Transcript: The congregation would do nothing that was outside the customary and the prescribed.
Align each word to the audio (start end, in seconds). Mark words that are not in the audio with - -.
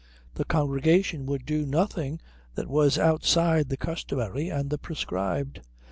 The 0.33 0.45
congregation 0.45 1.27
would 1.27 1.45
do 1.45 1.63
nothing 1.63 2.21
that 2.55 2.67
was 2.67 2.97
outside 2.97 3.69
the 3.69 3.77
customary 3.77 4.49
and 4.49 4.71
the 4.71 4.79
prescribed. 4.79 5.61